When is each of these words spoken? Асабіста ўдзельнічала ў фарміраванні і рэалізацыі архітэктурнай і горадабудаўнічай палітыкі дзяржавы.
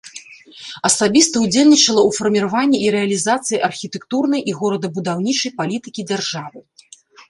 Асабіста 0.87 1.35
ўдзельнічала 1.43 1.75
ў 1.81 2.09
фарміраванні 2.17 2.77
і 2.87 2.91
рэалізацыі 2.97 3.63
архітэктурнай 3.71 4.41
і 4.51 4.59
горадабудаўнічай 4.61 5.51
палітыкі 5.63 6.01
дзяржавы. 6.13 6.59